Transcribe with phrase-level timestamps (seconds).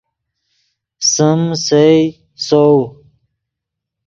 [1.11, 1.87] سیم، سئے،
[2.45, 2.71] سؤ